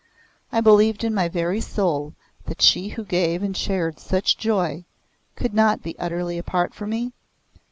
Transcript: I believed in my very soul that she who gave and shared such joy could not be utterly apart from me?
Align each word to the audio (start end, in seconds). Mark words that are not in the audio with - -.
I 0.51 0.61
believed 0.61 1.03
in 1.03 1.13
my 1.13 1.29
very 1.29 1.61
soul 1.61 2.15
that 2.45 2.59
she 2.59 2.87
who 2.87 3.03
gave 3.03 3.43
and 3.43 3.55
shared 3.55 3.99
such 3.99 4.35
joy 4.35 4.85
could 5.35 5.53
not 5.53 5.83
be 5.83 5.93
utterly 5.99 6.39
apart 6.39 6.73
from 6.73 6.89
me? 6.89 7.13